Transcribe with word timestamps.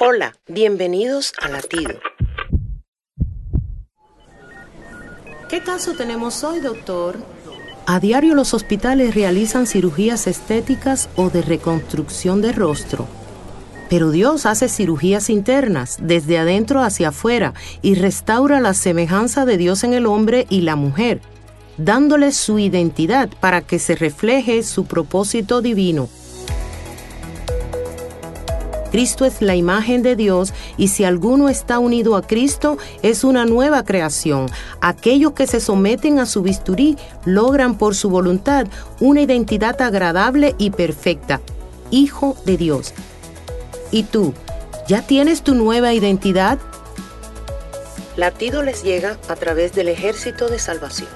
Hola, 0.00 0.34
bienvenidos 0.48 1.32
a 1.40 1.48
Latido. 1.48 2.00
¿Qué 5.48 5.62
caso 5.62 5.92
tenemos 5.94 6.42
hoy, 6.42 6.58
doctor? 6.58 7.16
A 7.86 8.00
diario 8.00 8.34
los 8.34 8.54
hospitales 8.54 9.14
realizan 9.14 9.68
cirugías 9.68 10.26
estéticas 10.26 11.08
o 11.14 11.30
de 11.30 11.42
reconstrucción 11.42 12.42
de 12.42 12.50
rostro. 12.50 13.06
Pero 13.88 14.10
Dios 14.10 14.46
hace 14.46 14.68
cirugías 14.68 15.30
internas, 15.30 15.98
desde 16.00 16.38
adentro 16.38 16.80
hacia 16.80 17.10
afuera, 17.10 17.54
y 17.80 17.94
restaura 17.94 18.60
la 18.60 18.74
semejanza 18.74 19.44
de 19.44 19.58
Dios 19.58 19.84
en 19.84 19.94
el 19.94 20.06
hombre 20.06 20.48
y 20.50 20.62
la 20.62 20.74
mujer, 20.74 21.20
dándoles 21.76 22.36
su 22.36 22.58
identidad 22.58 23.30
para 23.38 23.60
que 23.60 23.78
se 23.78 23.94
refleje 23.94 24.64
su 24.64 24.86
propósito 24.86 25.62
divino. 25.62 26.08
Cristo 28.94 29.24
es 29.24 29.42
la 29.42 29.56
imagen 29.56 30.04
de 30.04 30.14
Dios 30.14 30.52
y 30.76 30.86
si 30.86 31.02
alguno 31.02 31.48
está 31.48 31.80
unido 31.80 32.14
a 32.14 32.22
Cristo 32.22 32.78
es 33.02 33.24
una 33.24 33.44
nueva 33.44 33.82
creación. 33.82 34.46
Aquellos 34.80 35.32
que 35.32 35.48
se 35.48 35.58
someten 35.58 36.20
a 36.20 36.26
su 36.26 36.42
bisturí 36.42 36.96
logran 37.24 37.76
por 37.76 37.96
su 37.96 38.08
voluntad 38.08 38.68
una 39.00 39.22
identidad 39.22 39.82
agradable 39.82 40.54
y 40.58 40.70
perfecta, 40.70 41.40
hijo 41.90 42.36
de 42.46 42.56
Dios. 42.56 42.94
¿Y 43.90 44.04
tú? 44.04 44.32
¿Ya 44.86 45.02
tienes 45.02 45.42
tu 45.42 45.56
nueva 45.56 45.92
identidad? 45.92 46.60
Latido 48.16 48.62
les 48.62 48.84
llega 48.84 49.18
a 49.26 49.34
través 49.34 49.72
del 49.72 49.88
ejército 49.88 50.46
de 50.46 50.60
salvación. 50.60 51.08